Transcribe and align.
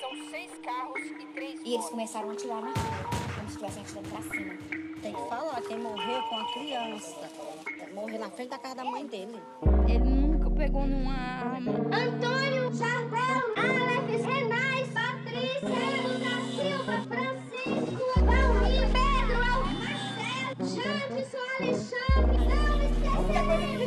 São 0.00 0.30
seis 0.30 0.50
carros 0.62 1.00
e 1.06 1.26
três 1.34 1.60
E 1.64 1.74
eles 1.74 1.88
começaram 1.88 2.30
a 2.30 2.32
atirar 2.32 2.60
na 2.60 2.68
rua, 2.68 2.74
como 3.34 3.48
se 3.48 3.54
estivessem 3.54 3.82
atirando 3.82 4.08
pra 4.08 4.22
cima. 4.22 4.54
Tem 5.02 5.12
que 5.12 5.28
falar, 5.28 5.62
quem 5.62 5.78
morreu 5.78 6.22
com 6.22 6.36
a 6.36 6.52
criança. 6.52 7.30
Morreu 7.94 8.18
na 8.18 8.30
frente 8.30 8.50
da 8.50 8.58
casa 8.58 8.74
da 8.74 8.84
mãe 8.84 9.06
dele. 9.06 9.38
Ele 9.88 9.98
nunca 9.98 10.50
pegou 10.50 10.86
numa 10.86 11.12
arma. 11.12 11.72
Antônio, 11.72 12.72
Jardel, 12.72 13.54
Alex, 13.56 14.24
Renais, 14.24 14.88
Patrícia, 14.88 16.23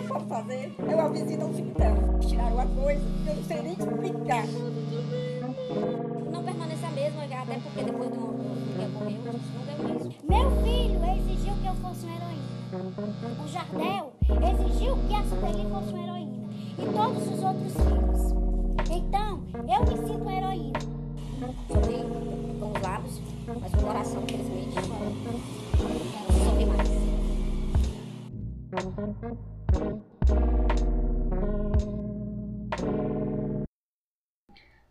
For 0.08 0.21
fazer, 0.21 0.74
eu 0.80 1.02
aviso 1.02 1.32
e 1.32 1.38
não 1.38 1.52
dela. 1.52 2.20
Tiraram 2.21 2.60
a 2.62 2.66
coisa, 2.66 3.02
eu 3.28 3.36
não 3.36 3.44
sei 3.44 3.62
nem 3.62 3.74
explicar. 3.74 4.46
Não 6.32 6.43
permanece 6.43 6.86
a 6.86 6.92
mesma, 6.92 7.24
até 7.24 7.60
porque 7.60 7.84
depois 7.84 8.10
do 8.12 8.15
que 8.15 8.86
ocorreu, 8.86 9.21
a 9.28 9.32
gente 9.32 9.51
não 9.54 9.64
deu 9.65 9.98
isso. 9.98 10.07
Meu 10.24 10.50
filho 10.64 11.04
exigiu 11.14 11.54
que 11.56 11.68
eu 11.68 11.75
fosse 11.75 12.06
uma 12.06 12.15
heroína. 12.15 12.48
O 13.43 13.48
Jardel 13.50 14.14
exigiu 14.24 14.96
que 15.10 15.15
a 15.15 15.24
Sueli 15.24 15.70
fosse 15.70 15.89
uma 15.93 16.04
heroína. 16.04 16.37
E 16.78 16.86
todos 16.86 17.28
os 17.28 17.43
outros 17.43 17.74
filhos. 17.74 18.21
Então, 18.89 19.43
eu 19.54 19.82
me 19.82 19.98
sinto 20.07 20.21
uma 20.21 20.34
heroína. 20.34 20.79
Sorri 21.68 22.04
com 22.60 22.71
os 22.71 22.82
lábios, 22.82 23.21
mas 23.46 23.74
o 23.74 23.78
coração, 23.86 24.24
infelizmente, 24.24 24.76
não 24.89 26.46
sorri 26.46 26.65
mais. 26.65 26.89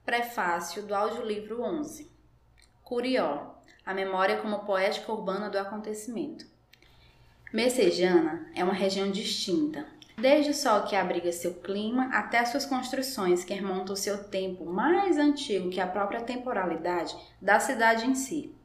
Prefácio 0.06 0.84
do 0.84 0.94
audiolivro 0.94 1.60
11 1.62 2.08
Curió 2.84 3.56
A 3.84 3.92
memória 3.92 4.40
como 4.40 4.60
poética 4.60 5.10
urbana 5.10 5.50
do 5.50 5.58
acontecimento 5.58 6.46
Messejana 7.52 8.48
é 8.54 8.62
uma 8.62 8.72
região 8.72 9.10
distinta, 9.10 9.84
desde 10.16 10.52
o 10.52 10.54
sol 10.54 10.84
que 10.84 10.94
abriga 10.94 11.32
seu 11.32 11.54
clima 11.54 12.08
até 12.12 12.44
suas 12.44 12.64
construções 12.64 13.42
que 13.42 13.52
remontam 13.52 13.94
o 13.94 13.96
seu 13.96 14.22
tempo 14.22 14.64
mais 14.64 15.18
antigo 15.18 15.70
que 15.70 15.80
a 15.80 15.88
própria 15.88 16.22
temporalidade 16.22 17.16
da 17.42 17.58
cidade 17.58 18.06
em 18.06 18.14
si. 18.14 18.55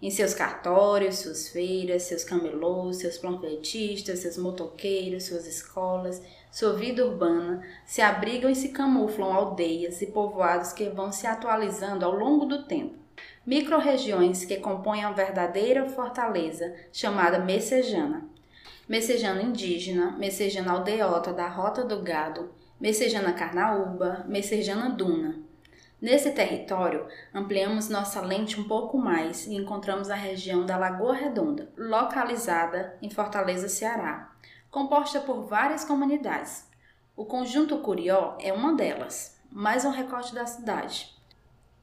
Em 0.00 0.10
seus 0.10 0.32
cartórios, 0.32 1.16
suas 1.16 1.48
feiras, 1.48 2.04
seus 2.04 2.22
camelôs, 2.22 2.98
seus 2.98 3.18
panfletistas, 3.18 4.20
seus 4.20 4.38
motoqueiros, 4.38 5.24
suas 5.24 5.44
escolas, 5.44 6.22
sua 6.52 6.74
vida 6.74 7.04
urbana, 7.04 7.66
se 7.84 8.00
abrigam 8.00 8.48
e 8.48 8.54
se 8.54 8.68
camuflam 8.68 9.32
aldeias 9.32 10.00
e 10.00 10.06
povoados 10.06 10.72
que 10.72 10.88
vão 10.88 11.10
se 11.10 11.26
atualizando 11.26 12.04
ao 12.04 12.14
longo 12.14 12.46
do 12.46 12.64
tempo. 12.64 12.94
Microrregiões 13.44 14.44
que 14.44 14.58
compõem 14.58 15.02
a 15.02 15.10
verdadeira 15.10 15.84
fortaleza 15.88 16.72
chamada 16.92 17.40
Messejana. 17.40 18.28
Messejana 18.88 19.42
indígena, 19.42 20.12
Messejana 20.12 20.72
aldeota 20.72 21.32
da 21.32 21.48
Rota 21.48 21.82
do 21.82 22.02
Gado, 22.02 22.50
Messejana 22.80 23.32
Carnaúba, 23.32 24.24
Messejana 24.28 24.90
Duna. 24.90 25.47
Nesse 26.00 26.30
território, 26.30 27.08
ampliamos 27.34 27.88
nossa 27.88 28.20
lente 28.20 28.60
um 28.60 28.68
pouco 28.68 28.96
mais 28.96 29.46
e 29.48 29.56
encontramos 29.56 30.10
a 30.10 30.14
região 30.14 30.64
da 30.64 30.76
Lagoa 30.76 31.12
Redonda, 31.12 31.68
localizada 31.76 32.96
em 33.02 33.10
Fortaleza, 33.10 33.68
Ceará, 33.68 34.30
composta 34.70 35.18
por 35.18 35.46
várias 35.46 35.84
comunidades. 35.84 36.68
O 37.16 37.24
conjunto 37.24 37.78
Curió 37.78 38.36
é 38.38 38.52
uma 38.52 38.74
delas, 38.74 39.40
mais 39.50 39.84
um 39.84 39.90
recorte 39.90 40.32
da 40.32 40.46
cidade. 40.46 41.12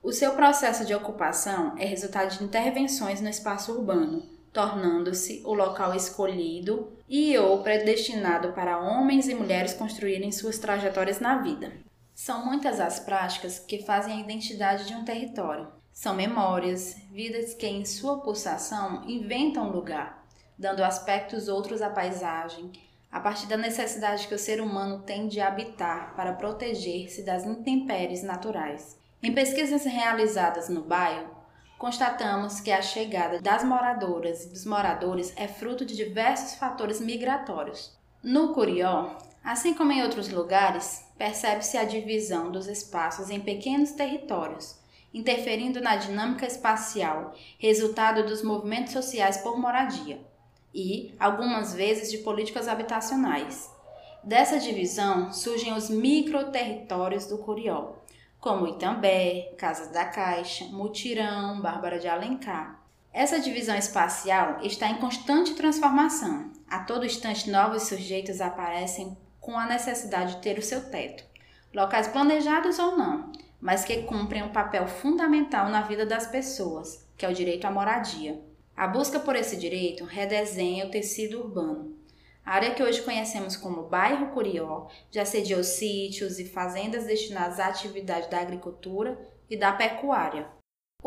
O 0.01 0.13
seu 0.13 0.31
processo 0.31 0.85
de 0.85 0.95
ocupação 0.95 1.73
é 1.77 1.83
resultado 1.83 2.37
de 2.37 2.43
intervenções 2.43 3.19
no 3.19 3.27
espaço 3.27 3.73
urbano, 3.73 4.23
tornando-se 4.53 5.41
o 5.43 5.53
local 5.53 5.93
escolhido 5.93 6.93
e 7.09 7.37
ou 7.37 7.61
predestinado 7.61 8.53
para 8.53 8.79
homens 8.79 9.27
e 9.27 9.35
mulheres 9.35 9.73
construírem 9.73 10.31
suas 10.31 10.57
trajetórias 10.57 11.19
na 11.19 11.39
vida. 11.39 11.73
São 12.15 12.45
muitas 12.45 12.79
as 12.79 12.97
práticas 12.97 13.59
que 13.59 13.83
fazem 13.83 14.13
a 14.13 14.21
identidade 14.21 14.87
de 14.87 14.93
um 14.93 15.03
território. 15.03 15.67
São 15.91 16.15
memórias, 16.15 16.95
vidas 17.11 17.53
que 17.53 17.67
em 17.67 17.83
sua 17.83 18.21
pulsação 18.21 19.03
inventam 19.05 19.69
lugar, 19.69 20.25
dando 20.57 20.81
aspectos 20.81 21.49
outros 21.49 21.81
à 21.81 21.89
paisagem, 21.89 22.71
a 23.11 23.19
partir 23.19 23.47
da 23.47 23.57
necessidade 23.57 24.29
que 24.29 24.33
o 24.33 24.39
ser 24.39 24.61
humano 24.61 25.03
tem 25.03 25.27
de 25.27 25.41
habitar 25.41 26.15
para 26.15 26.31
proteger-se 26.31 27.21
das 27.21 27.45
intempéries 27.45 28.23
naturais. 28.23 28.97
Em 29.21 29.33
pesquisas 29.33 29.83
realizadas 29.83 30.69
no 30.69 30.83
bairro, 30.83 31.35
constatamos 31.77 32.61
que 32.61 32.71
a 32.71 32.81
chegada 32.81 33.41
das 33.41 33.61
moradoras 33.61 34.45
e 34.45 34.49
dos 34.49 34.65
moradores 34.65 35.33
é 35.35 35.49
fruto 35.49 35.83
de 35.85 35.97
diversos 35.97 36.55
fatores 36.55 37.01
migratórios. 37.01 37.93
No 38.23 38.53
Curió, 38.53 39.17
assim 39.45 39.75
como 39.75 39.91
em 39.91 40.01
outros 40.01 40.27
lugares, 40.29 41.05
percebe-se 41.17 41.77
a 41.77 41.85
divisão 41.85 42.51
dos 42.51 42.67
espaços 42.67 43.29
em 43.29 43.39
pequenos 43.39 43.91
territórios, 43.91 44.79
interferindo 45.13 45.79
na 45.79 45.95
dinâmica 45.95 46.47
espacial, 46.47 47.33
resultado 47.59 48.25
dos 48.25 48.43
movimentos 48.43 48.91
sociais 48.91 49.37
por 49.37 49.57
moradia 49.57 50.19
e, 50.73 51.13
algumas 51.19 51.75
vezes, 51.75 52.11
de 52.11 52.17
políticas 52.17 52.67
habitacionais. 52.67 53.69
Dessa 54.23 54.59
divisão 54.59 55.31
surgem 55.31 55.73
os 55.73 55.89
microterritórios 55.89 57.27
do 57.27 57.37
Curió, 57.37 57.93
como 58.39 58.67
Itambé, 58.67 59.53
Casas 59.57 59.89
da 59.89 60.05
Caixa, 60.05 60.65
Mutirão, 60.65 61.61
Bárbara 61.61 61.99
de 61.99 62.07
Alencar. 62.07 62.83
Essa 63.13 63.39
divisão 63.39 63.77
espacial 63.77 64.57
está 64.61 64.89
em 64.89 64.95
constante 64.95 65.53
transformação. 65.53 66.51
A 66.67 66.79
todo 66.79 67.05
instante, 67.05 67.49
novos 67.49 67.83
sujeitos 67.83 68.41
aparecem 68.41 69.15
com 69.45 69.59
a 69.59 69.67
necessidade 69.67 70.35
de 70.35 70.41
ter 70.41 70.57
o 70.57 70.63
seu 70.63 70.89
teto, 70.89 71.23
locais 71.71 72.07
planejados 72.07 72.79
ou 72.79 72.97
não, 72.97 73.31
mas 73.61 73.85
que 73.85 74.01
cumprem 74.01 74.41
um 74.41 74.51
papel 74.51 74.87
fundamental 74.87 75.69
na 75.69 75.81
vida 75.81 76.03
das 76.03 76.25
pessoas, 76.25 77.07
que 77.15 77.23
é 77.23 77.29
o 77.29 77.33
direito 77.33 77.65
à 77.65 77.69
moradia. 77.71 78.41
A 78.75 78.87
busca 78.87 79.19
por 79.19 79.35
esse 79.35 79.55
direito 79.55 80.03
redesenha 80.03 80.87
o 80.87 80.89
tecido 80.89 81.41
urbano. 81.41 81.95
A 82.43 82.55
área 82.55 82.73
que 82.73 82.81
hoje 82.81 83.03
conhecemos 83.03 83.55
como 83.55 83.83
bairro 83.83 84.31
Curió 84.31 84.87
já 85.11 85.23
sediou 85.23 85.63
sítios 85.63 86.39
e 86.39 86.45
fazendas 86.45 87.05
destinadas 87.05 87.59
à 87.59 87.67
atividade 87.67 88.31
da 88.31 88.39
agricultura 88.39 89.15
e 89.47 89.55
da 89.55 89.71
pecuária. 89.71 90.47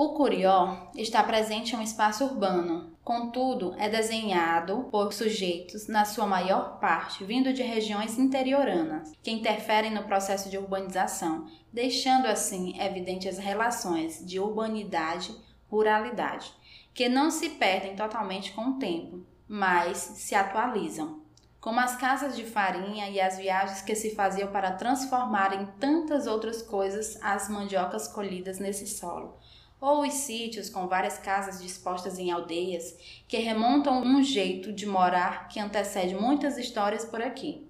O 0.01 0.11
Curió 0.11 0.93
está 0.95 1.25
presente 1.25 1.75
em 1.75 1.77
um 1.77 1.83
espaço 1.83 2.25
urbano, 2.25 2.97
contudo, 3.03 3.75
é 3.77 3.89
desenhado 3.89 4.87
por 4.93 5.13
sujeitos, 5.13 5.89
na 5.89 6.05
sua 6.05 6.25
maior 6.25 6.79
parte, 6.79 7.25
vindo 7.25 7.53
de 7.53 7.65
regiões 7.65 8.17
interioranas, 8.17 9.13
que 9.21 9.33
interferem 9.33 9.91
no 9.91 10.05
processo 10.05 10.49
de 10.49 10.57
urbanização, 10.57 11.49
deixando 11.73 12.27
assim 12.27 12.81
evidentes 12.81 13.37
as 13.37 13.45
relações 13.45 14.25
de 14.25 14.39
urbanidade-ruralidade, 14.39 16.55
que 16.95 17.09
não 17.09 17.29
se 17.29 17.49
perdem 17.49 17.97
totalmente 17.97 18.53
com 18.53 18.67
o 18.67 18.79
tempo, 18.79 19.27
mas 19.49 19.99
se 19.99 20.33
atualizam. 20.33 21.25
Como 21.61 21.81
as 21.81 21.97
casas 21.97 22.37
de 22.37 22.45
farinha 22.45 23.11
e 23.11 23.21
as 23.21 23.37
viagens 23.37 23.83
que 23.83 23.97
se 23.97 24.15
faziam 24.15 24.53
para 24.53 24.71
transformar 24.71 25.61
em 25.61 25.67
tantas 25.81 26.29
outras 26.29 26.63
coisas 26.63 27.19
as 27.21 27.49
mandiocas 27.49 28.07
colhidas 28.07 28.61
nesse 28.61 28.87
solo, 28.87 29.37
ou 29.81 30.03
os 30.03 30.15
sítios 30.15 30.69
com 30.69 30.89
várias 30.89 31.19
casas 31.19 31.63
dispostas 31.63 32.19
em 32.19 32.31
aldeias 32.31 32.97
que 33.27 33.39
remontam 33.39 34.03
um 34.03 34.23
jeito 34.23 34.73
de 34.73 34.87
morar 34.87 35.49
que 35.49 35.61
antecede 35.61 36.15
muitas 36.15 36.59
histórias 36.59 37.05
por 37.05 37.23
aqui. 37.23 37.67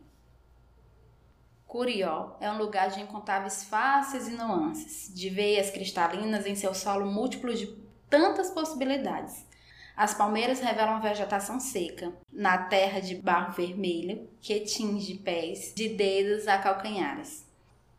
Curió 1.67 2.37
é 2.41 2.51
um 2.51 2.57
lugar 2.57 2.89
de 2.91 3.01
incontáveis 3.01 3.65
faces 3.65 4.27
e 4.27 4.31
nuances, 4.31 5.13
de 5.15 5.29
veias 5.29 5.71
cristalinas 5.71 6.47
em 6.47 6.55
seu 6.55 6.73
solo 6.73 7.05
múltiplo 7.05 7.55
de 7.55 7.67
tantas 8.09 8.51
possibilidades. 8.51 9.47
As 9.95 10.15
palmeiras 10.15 10.61
revelam 10.61 11.01
vegetação 11.01 11.59
seca, 11.59 12.13
na 12.33 12.57
terra 12.57 13.01
de 13.01 13.17
barro 13.17 13.53
vermelho, 13.53 14.31
que 14.41 14.61
tinge 14.61 15.15
pés 15.15 15.73
de 15.75 15.89
dedos 15.89 16.47
a 16.47 16.57
calcanhares. 16.57 17.48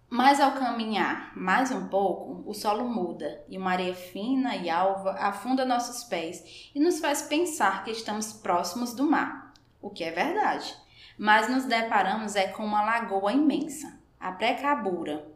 Mas 0.10 0.40
ao 0.40 0.54
caminhar 0.54 1.32
mais 1.38 1.72
um 1.72 1.88
pouco, 1.88 2.44
o 2.50 2.54
solo 2.54 2.90
muda 2.90 3.44
e 3.48 3.58
uma 3.58 3.72
areia 3.72 3.94
fina 3.94 4.56
e 4.56 4.70
alva 4.70 5.12
afunda 5.12 5.64
nossos 5.64 6.04
pés 6.04 6.72
e 6.74 6.80
nos 6.80 7.00
faz 7.00 7.22
pensar 7.22 7.84
que 7.84 7.92
estamos 7.92 8.34
próximos 8.34 8.94
do 8.94 9.04
mar, 9.04 9.54
o 9.80 9.90
que 9.90 10.04
é 10.04 10.12
verdade. 10.12 10.76
Mas 11.18 11.48
nos 11.48 11.66
deparamos 11.66 12.36
é 12.36 12.48
com 12.48 12.66
uma 12.66 12.84
lagoa 12.84 13.32
imensa, 13.32 14.00
a 14.20 14.32
Precabura, 14.32 15.30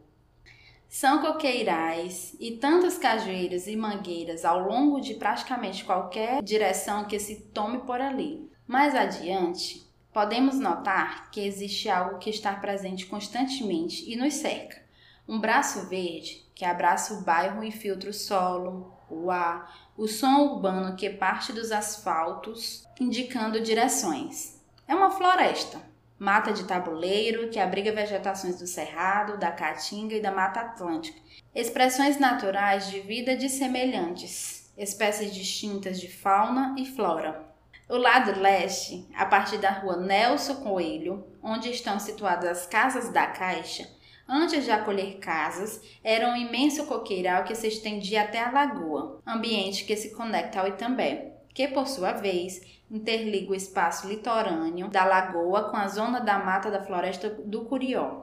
são 0.94 1.20
coqueirais 1.20 2.36
e 2.38 2.52
tantos 2.52 2.96
cajueiros 2.96 3.66
e 3.66 3.74
mangueiras 3.74 4.44
ao 4.44 4.60
longo 4.60 5.00
de 5.00 5.14
praticamente 5.14 5.84
qualquer 5.84 6.40
direção 6.40 7.04
que 7.04 7.18
se 7.18 7.46
tome 7.52 7.78
por 7.78 8.00
ali. 8.00 8.48
Mais 8.64 8.94
adiante, 8.94 9.84
podemos 10.14 10.60
notar 10.60 11.28
que 11.32 11.44
existe 11.44 11.90
algo 11.90 12.18
que 12.18 12.30
está 12.30 12.54
presente 12.54 13.04
constantemente 13.04 14.08
e 14.08 14.14
nos 14.14 14.34
cerca, 14.34 14.82
Um 15.26 15.40
braço 15.40 15.88
verde 15.88 16.44
que 16.54 16.64
abraça 16.64 17.14
o 17.14 17.22
bairro 17.22 17.64
e 17.64 17.72
filtra 17.72 18.10
o 18.10 18.14
solo, 18.14 18.94
o 19.10 19.30
ar, 19.30 19.90
o 19.96 20.06
som 20.06 20.52
urbano 20.52 20.96
que 20.96 21.10
parte 21.10 21.52
dos 21.52 21.72
asfaltos, 21.72 22.84
indicando 23.00 23.60
direções. 23.60 24.60
É 24.86 24.94
uma 24.94 25.10
floresta, 25.10 25.80
mata 26.18 26.52
de 26.52 26.64
tabuleiro 26.64 27.48
que 27.48 27.58
abriga 27.58 27.90
vegetações 27.90 28.58
do 28.58 28.66
cerrado, 28.66 29.38
da 29.38 29.50
caatinga 29.50 30.14
e 30.14 30.22
da 30.22 30.30
mata 30.30 30.60
atlântica, 30.60 31.18
expressões 31.54 32.18
naturais 32.20 32.88
de 32.90 33.00
vida 33.00 33.34
de 33.34 33.48
semelhantes, 33.48 34.70
espécies 34.76 35.34
distintas 35.34 35.98
de 35.98 36.08
fauna 36.08 36.76
e 36.78 36.84
flora. 36.86 37.43
O 37.86 37.98
lado 37.98 38.40
leste, 38.40 39.06
a 39.14 39.26
partir 39.26 39.58
da 39.58 39.70
rua 39.70 39.98
Nelson 39.98 40.54
Coelho, 40.56 41.22
onde 41.42 41.70
estão 41.70 42.00
situadas 42.00 42.60
as 42.60 42.66
casas 42.66 43.10
da 43.10 43.26
Caixa, 43.26 43.86
antes 44.26 44.64
de 44.64 44.70
acolher 44.70 45.18
casas, 45.18 45.82
era 46.02 46.26
um 46.26 46.34
imenso 46.34 46.86
coqueiral 46.86 47.44
que 47.44 47.54
se 47.54 47.68
estendia 47.68 48.22
até 48.22 48.42
a 48.42 48.50
lagoa, 48.50 49.20
ambiente 49.26 49.84
que 49.84 49.94
se 49.96 50.14
conecta 50.14 50.60
ao 50.60 50.68
Itambé, 50.68 51.34
que 51.52 51.68
por 51.68 51.86
sua 51.86 52.12
vez 52.12 52.62
interliga 52.90 53.52
o 53.52 53.54
espaço 53.54 54.08
litorâneo 54.08 54.88
da 54.88 55.04
lagoa 55.04 55.64
com 55.64 55.76
a 55.76 55.86
zona 55.86 56.20
da 56.20 56.38
mata 56.38 56.70
da 56.70 56.82
floresta 56.82 57.28
do 57.28 57.66
Curió. 57.66 58.22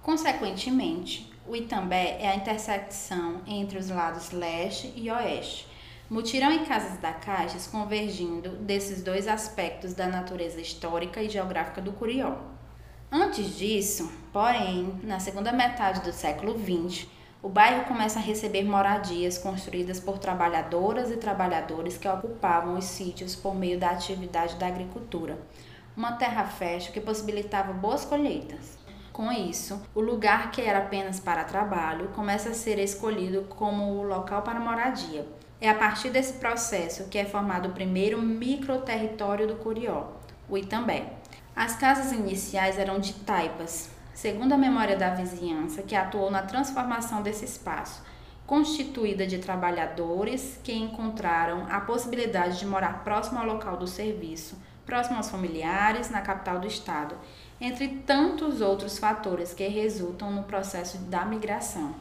Consequentemente, 0.00 1.30
o 1.46 1.54
Itambé 1.54 2.16
é 2.20 2.28
a 2.28 2.36
intersecção 2.36 3.42
entre 3.46 3.78
os 3.78 3.90
lados 3.90 4.30
leste 4.30 4.90
e 4.96 5.10
oeste, 5.10 5.67
Mutirão 6.10 6.50
e 6.50 6.60
Casas 6.60 6.96
da 6.96 7.12
Caixas 7.12 7.66
convergindo 7.66 8.56
desses 8.56 9.02
dois 9.02 9.28
aspectos 9.28 9.92
da 9.92 10.06
natureza 10.06 10.58
histórica 10.58 11.22
e 11.22 11.28
geográfica 11.28 11.82
do 11.82 11.92
Curió. 11.92 12.34
Antes 13.12 13.58
disso, 13.58 14.10
porém, 14.32 14.98
na 15.02 15.20
segunda 15.20 15.52
metade 15.52 16.00
do 16.00 16.10
século 16.10 16.58
XX, 16.58 17.06
o 17.42 17.48
bairro 17.50 17.84
começa 17.84 18.18
a 18.18 18.22
receber 18.22 18.64
moradias 18.64 19.36
construídas 19.36 20.00
por 20.00 20.16
trabalhadoras 20.16 21.10
e 21.10 21.18
trabalhadores 21.18 21.98
que 21.98 22.08
ocupavam 22.08 22.78
os 22.78 22.86
sítios 22.86 23.36
por 23.36 23.54
meio 23.54 23.78
da 23.78 23.90
atividade 23.90 24.56
da 24.56 24.66
agricultura, 24.66 25.38
uma 25.94 26.12
terra 26.12 26.46
fértil 26.46 26.94
que 26.94 27.02
possibilitava 27.02 27.74
boas 27.74 28.06
colheitas. 28.06 28.77
Com 29.18 29.32
isso, 29.32 29.82
o 29.96 30.00
lugar 30.00 30.52
que 30.52 30.60
era 30.60 30.78
apenas 30.78 31.18
para 31.18 31.42
trabalho 31.42 32.06
começa 32.14 32.50
a 32.50 32.54
ser 32.54 32.78
escolhido 32.78 33.46
como 33.48 33.94
o 33.94 34.04
local 34.04 34.42
para 34.42 34.60
moradia 34.60 35.26
é 35.60 35.68
a 35.68 35.74
partir 35.74 36.10
desse 36.10 36.34
processo 36.34 37.08
que 37.08 37.18
é 37.18 37.24
formado 37.24 37.68
o 37.68 37.72
primeiro 37.72 38.22
microterritório 38.22 39.48
do 39.48 39.56
Curió, 39.56 40.04
o 40.48 40.56
Itambé. 40.56 41.14
As 41.56 41.74
casas 41.74 42.12
iniciais 42.12 42.78
eram 42.78 43.00
de 43.00 43.12
taipas, 43.12 43.90
segundo 44.14 44.52
a 44.52 44.56
memória 44.56 44.96
da 44.96 45.10
vizinhança, 45.10 45.82
que 45.82 45.96
atuou 45.96 46.30
na 46.30 46.42
transformação 46.42 47.20
desse 47.20 47.44
espaço, 47.44 48.00
constituída 48.46 49.26
de 49.26 49.38
trabalhadores 49.38 50.60
que 50.62 50.72
encontraram 50.72 51.66
a 51.68 51.80
possibilidade 51.80 52.60
de 52.60 52.66
morar 52.66 53.02
próximo 53.02 53.40
ao 53.40 53.46
local 53.46 53.76
do 53.78 53.86
serviço, 53.88 54.56
próximo 54.86 55.16
aos 55.16 55.28
familiares, 55.28 56.08
na 56.08 56.22
capital 56.22 56.60
do 56.60 56.68
estado, 56.68 57.16
entre 57.60 57.88
tantos 57.88 58.60
outros 58.60 58.98
fatores 58.98 59.52
que 59.52 59.66
resultam 59.66 60.30
no 60.30 60.44
processo 60.44 60.98
da 60.98 61.24
migração. 61.24 61.94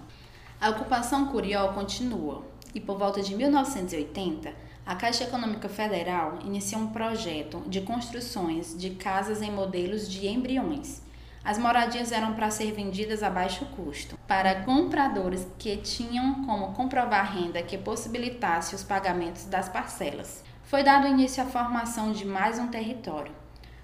A 0.60 0.70
ocupação 0.70 1.28
Curió 1.28 1.68
continua, 1.74 2.44
e 2.74 2.80
por 2.80 2.98
volta 2.98 3.22
de 3.22 3.36
1980, 3.36 4.54
a 4.86 4.96
Caixa 4.96 5.26
Econômica 5.26 5.68
Federal 5.68 6.40
iniciou 6.46 6.82
um 6.82 6.88
projeto 6.88 7.62
de 7.68 7.82
construções 7.82 8.78
de 8.78 8.92
casas 8.92 9.42
em 9.42 9.52
modelos 9.52 10.10
de 10.10 10.28
embriões. 10.28 11.02
As 11.44 11.58
moradias 11.58 12.12
eram 12.12 12.34
para 12.34 12.52
ser 12.52 12.72
vendidas 12.72 13.24
a 13.24 13.30
baixo 13.30 13.66
custo, 13.68 14.18
para 14.28 14.64
compradores 14.64 15.48
que 15.58 15.78
tinham 15.78 16.46
como 16.46 16.74
comprovar 16.74 17.34
renda 17.34 17.62
que 17.62 17.78
possibilitasse 17.78 18.76
os 18.76 18.84
pagamentos 18.84 19.46
das 19.46 19.70
parcelas. 19.70 20.44
Foi 20.64 20.84
dado 20.84 21.08
início 21.08 21.42
à 21.42 21.46
formação 21.46 22.12
de 22.12 22.26
mais 22.26 22.60
um 22.60 22.68
território. 22.68 23.32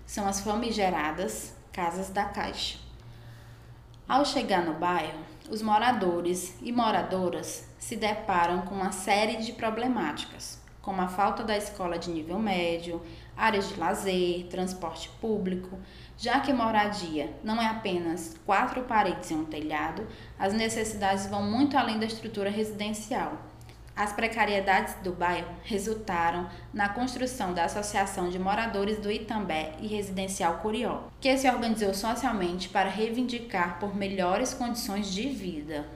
São 0.05 0.27
as 0.27 0.41
famigeradas 0.41 1.55
Casas 1.71 2.09
da 2.09 2.25
Caixa. 2.25 2.77
Ao 4.07 4.25
chegar 4.25 4.63
no 4.63 4.73
bairro, 4.73 5.19
os 5.49 5.61
moradores 5.61 6.55
e 6.61 6.71
moradoras 6.71 7.67
se 7.79 7.95
deparam 7.95 8.61
com 8.61 8.75
uma 8.75 8.91
série 8.91 9.37
de 9.37 9.53
problemáticas, 9.53 10.61
como 10.81 11.01
a 11.01 11.07
falta 11.07 11.43
da 11.43 11.57
escola 11.57 11.97
de 11.97 12.11
nível 12.11 12.37
médio, 12.37 13.01
áreas 13.35 13.69
de 13.69 13.79
lazer, 13.79 14.45
transporte 14.47 15.09
público, 15.21 15.79
já 16.17 16.41
que 16.41 16.53
moradia 16.53 17.33
não 17.43 17.59
é 17.61 17.65
apenas 17.65 18.37
quatro 18.45 18.83
paredes 18.83 19.31
e 19.31 19.33
um 19.33 19.45
telhado, 19.45 20.05
as 20.37 20.53
necessidades 20.53 21.25
vão 21.27 21.43
muito 21.43 21.77
além 21.77 21.97
da 21.97 22.05
estrutura 22.05 22.49
residencial. 22.49 23.52
As 23.95 24.11
precariedades 24.11 24.95
do 25.03 25.11
bairro 25.11 25.53
resultaram 25.63 26.49
na 26.73 26.89
construção 26.89 27.53
da 27.53 27.65
Associação 27.65 28.27
de 28.27 28.39
Moradores 28.39 28.97
do 28.97 29.11
Itambé 29.11 29.75
e 29.79 29.85
Residencial 29.85 30.57
Curió, 30.57 31.09
que 31.21 31.37
se 31.37 31.47
organizou 31.47 31.93
socialmente 31.93 32.69
para 32.69 32.89
reivindicar 32.89 33.79
por 33.79 33.95
melhores 33.95 34.51
condições 34.51 35.13
de 35.13 35.29
vida. 35.29 35.87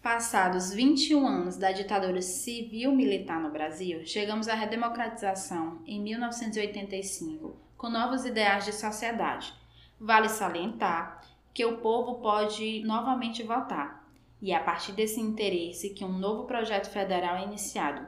Passados 0.00 0.72
21 0.72 1.26
anos 1.26 1.56
da 1.56 1.72
ditadura 1.72 2.22
civil-militar 2.22 3.40
no 3.40 3.50
Brasil, 3.50 4.06
chegamos 4.06 4.46
à 4.46 4.54
redemocratização 4.54 5.82
em 5.84 6.00
1985, 6.00 7.56
com 7.76 7.90
novos 7.90 8.24
ideais 8.24 8.64
de 8.64 8.72
sociedade. 8.72 9.52
Vale 10.00 10.28
salientar 10.28 11.20
que 11.52 11.64
o 11.64 11.78
povo 11.78 12.20
pode 12.20 12.80
novamente 12.84 13.42
votar, 13.42 13.97
e 14.40 14.52
é 14.52 14.56
a 14.56 14.62
partir 14.62 14.92
desse 14.92 15.20
interesse 15.20 15.90
que 15.90 16.04
um 16.04 16.18
novo 16.18 16.44
projeto 16.44 16.90
federal 16.90 17.36
é 17.36 17.44
iniciado, 17.44 18.06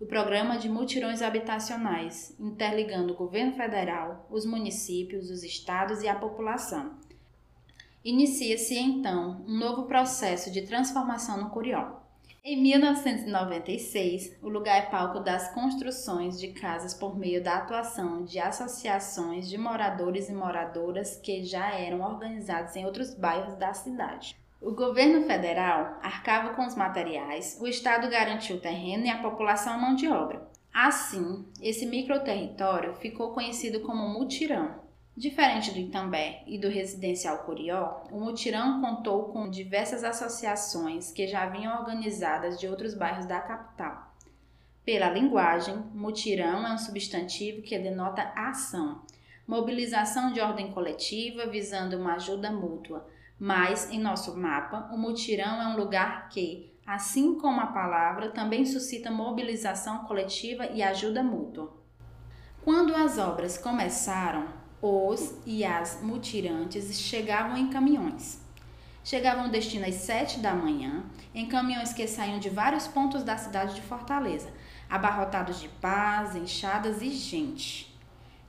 o 0.00 0.06
Programa 0.06 0.58
de 0.58 0.68
Mutirões 0.68 1.22
Habitacionais, 1.22 2.34
interligando 2.38 3.12
o 3.12 3.16
governo 3.16 3.52
federal, 3.52 4.26
os 4.28 4.44
municípios, 4.44 5.30
os 5.30 5.44
estados 5.44 6.02
e 6.02 6.08
a 6.08 6.14
população. 6.14 6.96
Inicia-se 8.04 8.76
então 8.76 9.44
um 9.46 9.56
novo 9.56 9.84
processo 9.84 10.50
de 10.50 10.62
transformação 10.62 11.40
no 11.40 11.50
Curió. 11.50 12.00
Em 12.44 12.60
1996, 12.60 14.38
o 14.42 14.48
lugar 14.48 14.76
é 14.76 14.86
palco 14.86 15.20
das 15.20 15.54
construções 15.54 16.40
de 16.40 16.48
casas 16.48 16.92
por 16.92 17.16
meio 17.16 17.40
da 17.40 17.58
atuação 17.58 18.24
de 18.24 18.40
associações 18.40 19.48
de 19.48 19.56
moradores 19.56 20.28
e 20.28 20.32
moradoras 20.32 21.14
que 21.14 21.44
já 21.44 21.72
eram 21.78 22.00
organizados 22.00 22.74
em 22.74 22.84
outros 22.84 23.14
bairros 23.14 23.54
da 23.54 23.72
cidade. 23.72 24.41
O 24.62 24.70
governo 24.70 25.26
federal 25.26 25.98
arcava 26.00 26.54
com 26.54 26.64
os 26.64 26.76
materiais, 26.76 27.58
o 27.60 27.66
Estado 27.66 28.08
garantiu 28.08 28.54
o 28.54 28.60
terreno 28.60 29.04
e 29.04 29.10
a 29.10 29.20
população 29.20 29.72
a 29.72 29.76
mão 29.76 29.96
de 29.96 30.06
obra. 30.06 30.48
Assim, 30.72 31.44
esse 31.60 31.84
microterritório 31.84 32.94
ficou 32.94 33.32
conhecido 33.32 33.80
como 33.80 34.08
mutirão. 34.08 34.80
Diferente 35.16 35.72
do 35.72 35.80
Itambé 35.80 36.44
e 36.46 36.58
do 36.58 36.68
residencial 36.68 37.38
Curió, 37.38 38.04
o 38.12 38.20
mutirão 38.20 38.80
contou 38.80 39.24
com 39.32 39.50
diversas 39.50 40.04
associações 40.04 41.10
que 41.10 41.26
já 41.26 41.44
vinham 41.46 41.80
organizadas 41.80 42.56
de 42.60 42.68
outros 42.68 42.94
bairros 42.94 43.26
da 43.26 43.40
capital. 43.40 44.14
Pela 44.84 45.10
linguagem, 45.10 45.76
mutirão 45.92 46.64
é 46.64 46.72
um 46.72 46.78
substantivo 46.78 47.62
que 47.62 47.76
denota 47.80 48.32
ação, 48.36 49.02
mobilização 49.44 50.32
de 50.32 50.40
ordem 50.40 50.70
coletiva 50.70 51.46
visando 51.46 51.96
uma 51.96 52.14
ajuda 52.14 52.52
mútua 52.52 53.04
mas, 53.38 53.90
em 53.90 53.98
nosso 53.98 54.36
mapa, 54.36 54.88
o 54.92 54.96
mutirão 54.96 55.60
é 55.60 55.66
um 55.66 55.76
lugar 55.76 56.28
que, 56.28 56.72
assim 56.86 57.38
como 57.38 57.60
a 57.60 57.66
palavra, 57.66 58.30
também 58.30 58.64
suscita 58.64 59.10
mobilização 59.10 60.04
coletiva 60.04 60.66
e 60.66 60.82
ajuda 60.82 61.22
mútua. 61.22 61.72
Quando 62.64 62.94
as 62.94 63.18
obras 63.18 63.58
começaram, 63.58 64.46
os 64.80 65.34
e 65.44 65.64
as 65.64 66.00
mutirantes 66.02 67.00
chegavam 67.00 67.56
em 67.56 67.70
caminhões. 67.70 68.40
Chegavam 69.04 69.50
destino 69.50 69.86
às 69.86 69.96
sete 69.96 70.38
da 70.38 70.54
manhã, 70.54 71.04
em 71.34 71.48
caminhões 71.48 71.92
que 71.92 72.06
saíam 72.06 72.38
de 72.38 72.48
vários 72.48 72.86
pontos 72.86 73.24
da 73.24 73.36
cidade 73.36 73.74
de 73.74 73.82
Fortaleza, 73.82 74.52
abarrotados 74.88 75.60
de 75.60 75.68
pás, 75.68 76.36
enxadas 76.36 77.02
e 77.02 77.10
gente. 77.10 77.91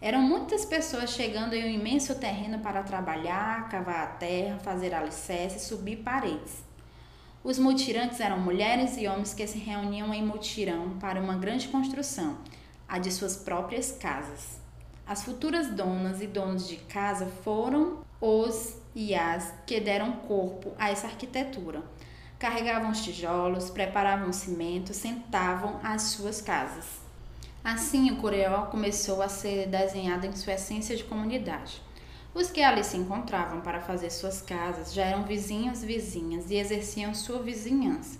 Eram 0.03 0.21
muitas 0.21 0.65
pessoas 0.65 1.11
chegando 1.11 1.53
em 1.53 1.63
um 1.63 1.79
imenso 1.79 2.13
terreno 2.15 2.59
para 2.59 2.83
trabalhar, 2.83 3.69
cavar 3.69 4.03
a 4.03 4.07
terra, 4.07 4.59
fazer 4.59 4.93
alicerces, 4.93 5.61
subir 5.61 6.03
paredes. 6.03 6.61
Os 7.41 7.57
mutirantes 7.57 8.19
eram 8.19 8.37
mulheres 8.37 8.97
e 8.97 9.07
homens 9.07 9.33
que 9.33 9.47
se 9.47 9.57
reuniam 9.57 10.13
em 10.13 10.21
mutirão 10.21 10.97
para 10.99 11.21
uma 11.21 11.37
grande 11.37 11.69
construção, 11.69 12.37
a 12.85 12.99
de 12.99 13.09
suas 13.13 13.37
próprias 13.37 13.93
casas. 13.93 14.59
As 15.07 15.23
futuras 15.23 15.67
donas 15.67 16.21
e 16.21 16.27
donos 16.27 16.67
de 16.67 16.75
casa 16.75 17.25
foram 17.41 17.99
os 18.19 18.75
e 18.93 19.15
as 19.15 19.53
que 19.65 19.79
deram 19.79 20.11
corpo 20.27 20.73
a 20.77 20.89
essa 20.89 21.07
arquitetura. 21.07 21.81
Carregavam 22.37 22.91
os 22.91 23.01
tijolos, 23.01 23.69
preparavam 23.69 24.31
o 24.31 24.33
cimento, 24.33 24.93
sentavam 24.93 25.79
as 25.81 26.01
suas 26.01 26.41
casas. 26.41 27.02
Assim, 27.63 28.11
o 28.11 28.17
Coreó 28.17 28.65
começou 28.65 29.21
a 29.21 29.29
ser 29.29 29.67
desenhado 29.67 30.25
em 30.25 30.35
sua 30.35 30.53
essência 30.53 30.97
de 30.97 31.05
comunidade. 31.05 31.81
Os 32.35 32.51
que 32.51 32.61
ali 32.61 32.83
se 32.83 32.97
encontravam 32.97 33.61
para 33.61 33.79
fazer 33.79 34.09
suas 34.09 34.41
casas 34.41 34.93
já 34.93 35.05
eram 35.05 35.23
vizinhos 35.23 35.81
vizinhas 35.81 36.51
e 36.51 36.55
exerciam 36.55 37.13
sua 37.13 37.41
vizinhança. 37.41 38.19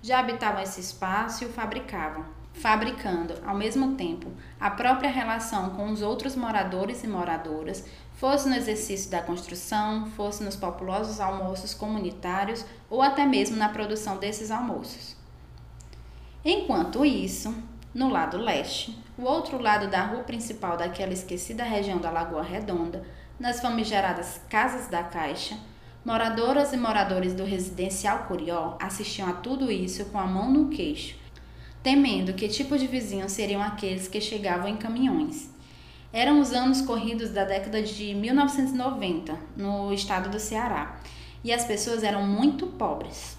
Já 0.00 0.20
habitavam 0.20 0.62
esse 0.62 0.80
espaço 0.80 1.44
e 1.44 1.46
o 1.46 1.52
fabricavam, 1.52 2.24
fabricando, 2.54 3.34
ao 3.44 3.54
mesmo 3.54 3.94
tempo, 3.94 4.30
a 4.58 4.70
própria 4.70 5.10
relação 5.10 5.70
com 5.70 5.90
os 5.92 6.00
outros 6.00 6.34
moradores 6.34 7.04
e 7.04 7.08
moradoras, 7.08 7.84
fosse 8.14 8.48
no 8.48 8.54
exercício 8.54 9.10
da 9.10 9.20
construção, 9.20 10.06
fosse 10.06 10.42
nos 10.42 10.56
populosos 10.56 11.20
almoços 11.20 11.74
comunitários 11.74 12.64
ou 12.88 13.02
até 13.02 13.26
mesmo 13.26 13.56
na 13.56 13.68
produção 13.68 14.16
desses 14.16 14.50
almoços. 14.50 15.14
Enquanto 16.42 17.04
isso, 17.04 17.54
no 17.94 18.10
lado 18.10 18.36
leste, 18.36 18.96
o 19.16 19.22
outro 19.22 19.60
lado 19.60 19.88
da 19.88 20.02
rua 20.02 20.22
principal 20.22 20.76
daquela 20.76 21.12
esquecida 21.12 21.64
região 21.64 21.98
da 21.98 22.10
Lagoa 22.10 22.42
Redonda, 22.42 23.02
nas 23.40 23.60
famigeradas 23.60 24.40
Casas 24.50 24.88
da 24.88 25.02
Caixa, 25.02 25.56
moradoras 26.04 26.72
e 26.72 26.76
moradores 26.76 27.32
do 27.32 27.44
residencial 27.44 28.24
Curió 28.28 28.76
assistiam 28.78 29.28
a 29.28 29.32
tudo 29.32 29.72
isso 29.72 30.04
com 30.06 30.18
a 30.18 30.26
mão 30.26 30.50
no 30.50 30.68
queixo, 30.68 31.16
temendo 31.82 32.34
que 32.34 32.48
tipo 32.48 32.76
de 32.76 32.86
vizinhos 32.86 33.32
seriam 33.32 33.62
aqueles 33.62 34.06
que 34.06 34.20
chegavam 34.20 34.68
em 34.68 34.76
caminhões. 34.76 35.48
Eram 36.12 36.40
os 36.40 36.52
anos 36.52 36.82
corridos 36.82 37.30
da 37.30 37.44
década 37.44 37.82
de 37.82 38.14
1990, 38.14 39.34
no 39.56 39.92
estado 39.94 40.28
do 40.28 40.38
Ceará, 40.38 41.00
e 41.42 41.52
as 41.52 41.64
pessoas 41.64 42.02
eram 42.02 42.26
muito 42.26 42.66
pobres. 42.66 43.37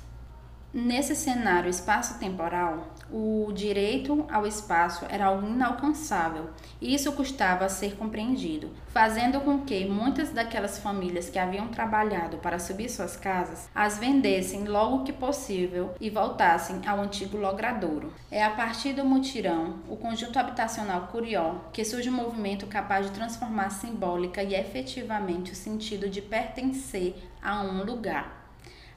Nesse 0.71 1.15
cenário 1.15 1.67
espaço-temporal, 1.67 2.93
o 3.11 3.51
direito 3.55 4.27
ao 4.31 4.45
espaço 4.45 5.03
era 5.09 5.25
algo 5.25 5.47
inalcançável 5.47 6.51
e 6.79 6.93
isso 6.93 7.11
custava 7.13 7.65
a 7.65 7.69
ser 7.69 7.95
compreendido, 7.95 8.69
fazendo 8.89 9.41
com 9.41 9.61
que 9.61 9.85
muitas 9.85 10.29
daquelas 10.29 10.77
famílias 10.77 11.27
que 11.27 11.39
haviam 11.39 11.69
trabalhado 11.69 12.37
para 12.37 12.59
subir 12.59 12.87
suas 12.87 13.17
casas 13.17 13.67
as 13.73 13.97
vendessem 13.97 14.65
logo 14.65 15.03
que 15.03 15.11
possível 15.11 15.95
e 15.99 16.07
voltassem 16.11 16.81
ao 16.87 17.01
antigo 17.01 17.35
logradouro. 17.35 18.13
É 18.29 18.43
a 18.43 18.51
partir 18.51 18.93
do 18.93 19.03
mutirão, 19.03 19.79
o 19.89 19.97
conjunto 19.97 20.37
habitacional 20.37 21.07
Curió, 21.07 21.55
que 21.73 21.83
surge 21.83 22.11
um 22.11 22.13
movimento 22.13 22.67
capaz 22.67 23.07
de 23.07 23.11
transformar 23.11 23.71
simbólica 23.71 24.43
e 24.43 24.53
efetivamente 24.53 25.51
o 25.51 25.55
sentido 25.55 26.07
de 26.07 26.21
pertencer 26.21 27.15
a 27.41 27.63
um 27.63 27.83
lugar. 27.83 28.48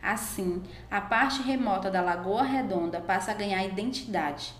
Assim, 0.02 0.64
a 0.90 1.00
parte 1.00 1.40
remota 1.42 1.88
da 1.88 2.00
Lagoa 2.00 2.42
Redonda 2.42 3.00
passa 3.00 3.30
a 3.30 3.34
ganhar 3.34 3.64
identidade. 3.64 4.52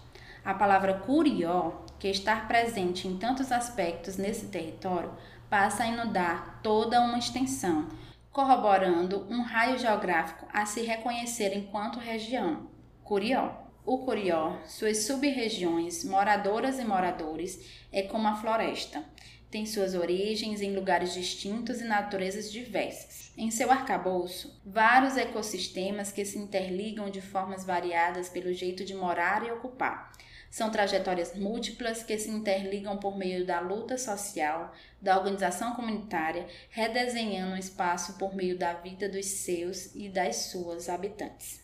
A 0.45 0.55
palavra 0.55 0.95
curió, 0.95 1.83
que 1.99 2.07
está 2.07 2.37
presente 2.37 3.09
em 3.09 3.17
tantos 3.17 3.51
aspectos 3.51 4.17
nesse 4.17 4.47
território, 4.47 5.13
passa 5.51 5.83
a 5.83 5.87
inundar 5.89 6.61
toda 6.63 7.01
uma 7.01 7.19
extensão, 7.19 7.89
corroborando 8.31 9.27
um 9.29 9.43
raio 9.43 9.77
geográfico 9.77 10.47
a 10.53 10.65
se 10.65 10.83
reconhecer 10.83 11.57
enquanto 11.57 11.99
região. 11.99 12.71
Curió. 13.03 13.61
O 13.85 13.99
Curió, 13.99 14.59
suas 14.65 15.07
sub-regiões, 15.07 16.05
moradoras 16.05 16.79
e 16.79 16.85
moradores, 16.85 17.85
é 17.91 18.03
como 18.03 18.29
a 18.29 18.37
floresta 18.37 19.05
tem 19.53 19.67
suas 19.67 19.95
origens 19.95 20.63
em 20.63 20.75
lugares 20.75 21.13
distintos 21.13 21.83
e 21.83 21.85
naturezas 21.85 22.51
diversas. 22.51 23.31
Em 23.37 23.51
seu 23.51 23.71
arcabouço, 23.71 24.59
vários 24.65 25.19
ecossistemas 25.19 26.11
que 26.11 26.25
se 26.25 26.39
interligam 26.39 27.11
de 27.11 27.21
formas 27.21 27.63
variadas 27.63 28.31
pelo 28.31 28.51
jeito 28.55 28.83
de 28.83 28.95
morar 28.95 29.47
e 29.47 29.51
ocupar. 29.51 30.11
São 30.51 30.71
trajetórias 30.71 31.37
múltiplas 31.37 32.03
que 32.03 32.17
se 32.17 32.31
interligam 32.31 32.97
por 32.97 33.19
meio 33.19 33.45
da 33.45 33.61
luta 33.61 33.99
social, 33.99 34.73
da 35.03 35.19
organização 35.19 35.75
comunitária, 35.75 36.47
redesenhando 36.71 37.55
o 37.55 37.59
espaço 37.59 38.17
por 38.17 38.35
meio 38.35 38.57
da 38.57 38.73
vida 38.73 39.07
dos 39.07 39.27
seus 39.27 39.95
e 39.95 40.09
das 40.09 40.37
suas 40.37 40.89
habitantes. 40.89 41.61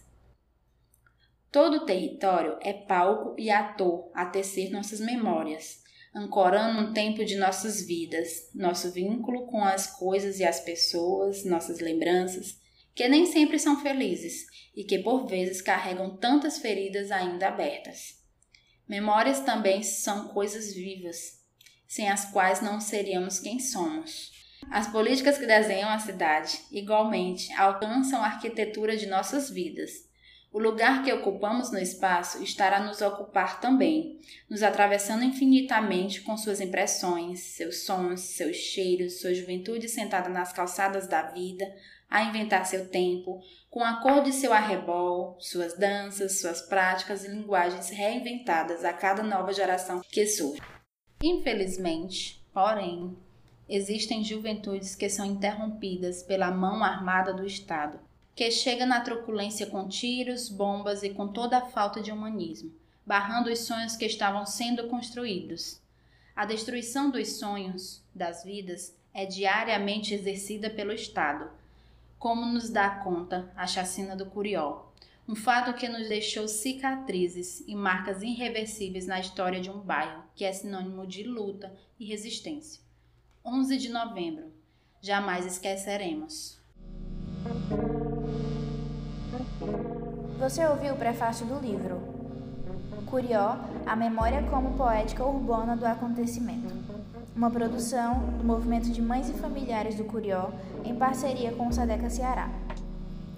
Todo 1.50 1.78
o 1.78 1.87
território 1.87 2.59
é 2.61 2.75
palco 2.75 3.35
e 3.38 3.50
ator 3.50 4.11
a 4.12 4.26
tecer 4.26 4.71
nossas 4.71 5.00
memórias, 5.00 5.88
ancorando 6.18 6.80
um 6.80 6.92
tempo 6.92 7.25
de 7.25 7.37
nossas 7.37 7.87
vidas, 7.87 8.50
nosso 8.54 8.90
vínculo 8.90 9.46
com 9.46 9.62
as 9.62 9.87
coisas 9.98 10.40
e 10.40 10.44
as 10.44 10.60
pessoas, 10.60 11.44
nossas 11.44 11.78
lembranças, 11.78 12.58
que 12.94 13.08
nem 13.08 13.25
sempre 13.26 13.58
são 13.58 13.80
felizes 13.80 14.46
e 14.76 14.82
que 14.82 14.98
por 14.98 15.26
vezes 15.26 15.62
carregam 15.62 16.16
tantas 16.16 16.58
feridas 16.58 17.12
ainda 17.12 17.48
abertas. 17.48 18.18
Memórias 18.88 19.40
também 19.40 19.82
são 19.82 20.28
coisas 20.28 20.75
vivas, 20.75 21.38
sem 21.87 22.08
as 22.08 22.25
quais 22.32 22.60
não 22.60 22.80
seríamos 22.80 23.38
quem 23.38 23.60
somos. 23.60 24.32
As 24.72 24.88
políticas 24.88 25.38
que 25.38 25.46
desenham 25.46 25.88
a 25.88 26.00
cidade, 26.00 26.58
igualmente, 26.72 27.52
alcançam 27.52 28.20
a 28.20 28.26
arquitetura 28.26 28.96
de 28.96 29.06
nossas 29.06 29.48
vidas 29.48 30.08
o 30.50 30.59
lugar 30.59 31.05
que 31.05 31.12
ocupamos 31.12 31.71
no 31.71 31.78
espaço 31.78 32.43
estará 32.43 32.81
nos 32.81 33.02
ocupar 33.02 33.61
também, 33.61 34.19
nos 34.49 34.62
atravessando 34.62 35.23
infinitamente 35.23 36.23
com 36.23 36.38
suas 36.38 36.59
impressões, 36.61 37.40
seus 37.40 37.85
sons, 37.85 38.21
seus 38.21 38.57
cheiros, 38.57 39.21
sua 39.21 39.35
juventude 39.35 39.88
sentada 39.88 40.31
nas 40.31 40.52
calçadas 40.52 41.07
da 41.07 41.23
vida, 41.23 41.67
a 42.09 42.25
inventar 42.25 42.64
seu 42.64 42.88
tempo, 42.88 43.43
com 43.69 43.85
a 43.85 44.00
cor 44.00 44.23
de 44.23 44.33
seu 44.33 44.50
arrebol, 44.50 45.37
suas 45.38 45.76
danças, 45.76 46.40
suas 46.40 46.62
práticas 46.62 47.25
e 47.25 47.28
linguagens 47.28 47.90
reinventadas 47.90 48.87
a 48.87 48.93
cada 48.95 49.23
nova 49.23 49.52
geração 49.52 50.00
que 50.11 50.26
surge. 50.26 50.62
Infelizmente, 51.23 52.43
porém, 52.55 53.14
existem 53.69 54.25
juventudes 54.25 54.95
que 54.95 55.11
são 55.11 55.26
interrompidas 55.26 56.23
pela 56.23 56.50
mão 56.50 56.83
armada 56.83 57.35
do 57.35 57.45
Estado 57.45 58.08
que 58.38 58.52
chega 58.52 58.87
na 58.87 59.00
truculência 59.00 59.66
com 59.66 59.88
tiros, 59.88 60.49
bombas 60.49 61.02
e 61.02 61.11
com 61.11 61.26
toda 61.26 61.59
a 61.59 61.66
falta 61.66 62.00
de 62.00 62.12
humanismo, 62.12 62.73
barrando 63.04 63.50
os 63.50 63.59
sonhos 63.59 63.97
que 63.97 64.07
estavam 64.07 64.47
sendo 64.47 64.87
construídos. 64.87 65.80
A 66.37 66.47
destruição 66.47 67.11
dos 67.11 67.33
sonhos, 67.33 68.00
das 68.14 68.45
vidas, 68.45 68.95
é 69.12 69.26
diariamente 69.26 70.14
exercida 70.14 70.71
pelo 70.71 70.92
Estado, 70.92 71.50
como 72.16 72.47
nos 72.47 72.71
dá 72.71 72.88
conta 73.02 73.52
a 73.57 73.66
chacina 73.66 74.14
do 74.14 74.26
Curió, 74.26 74.87
um 75.28 75.35
fato 75.35 75.75
que 75.75 75.88
nos 75.88 76.09
deixou 76.09 76.47
cicatrizes 76.47 77.64
e 77.66 77.75
marcas 77.75 78.23
irreversíveis 78.23 79.04
na 79.04 79.18
história 79.18 79.61
de 79.61 79.68
um 79.68 79.80
bairro 79.80 80.23
que 80.37 80.45
é 80.45 80.52
sinônimo 80.52 81.04
de 81.09 81.25
luta 81.25 81.76
e 81.99 82.04
resistência. 82.04 82.80
11 83.45 83.76
de 83.76 83.88
novembro. 83.88 84.52
Jamais 85.02 85.45
esqueceremos. 85.45 86.57
Você 90.38 90.66
ouviu 90.66 90.95
o 90.95 90.97
prefácio 90.97 91.47
do 91.47 91.59
livro 91.59 92.18
Curió, 93.11 93.57
a 93.87 93.97
memória 93.97 94.42
como 94.50 94.76
poética 94.76 95.25
urbana 95.25 95.75
do 95.75 95.87
acontecimento. 95.87 96.75
Uma 97.35 97.50
produção 97.50 98.21
do 98.38 98.45
Movimento 98.45 98.90
de 98.90 99.00
Mães 99.00 99.30
e 99.30 99.33
Familiares 99.33 99.95
do 99.95 100.04
Curió 100.04 100.50
em 100.85 100.95
parceria 100.95 101.52
com 101.52 101.68
o 101.68 101.73
Sadeca 101.73 102.11
Ceará. 102.11 102.50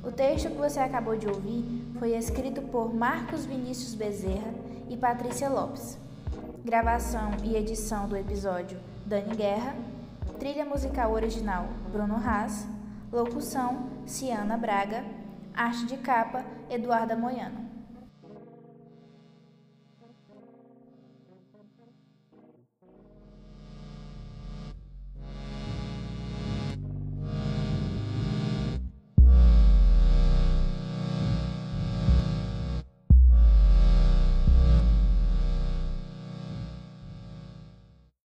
O 0.03 0.11
texto 0.11 0.51
que 0.51 0.57
você 0.57 0.81
acabou 0.81 1.17
de 1.17 1.29
ouvir 1.29 1.65
foi 2.01 2.17
escrito 2.17 2.61
por 2.63 2.93
Marcos 2.93 3.47
Vinícius 3.47 3.95
Bezerra 3.95 4.53
e 4.89 4.97
Patrícia 4.97 5.49
Lopes. 5.49 5.97
Gravação 6.65 7.31
e 7.45 7.55
edição 7.55 8.09
do 8.09 8.17
episódio 8.17 8.77
Dani 9.07 9.37
Guerra. 9.37 9.77
Trilha 10.41 10.65
musical 10.65 11.13
original 11.13 11.69
Bruno 11.93 12.17
Haas. 12.17 12.67
Locução 13.13 13.87
Ciana 14.05 14.57
Braga 14.57 15.05
Arte 15.61 15.85
de 15.85 15.99
capa, 15.99 16.43
Eduarda 16.71 17.15
Moiano. 17.15 17.70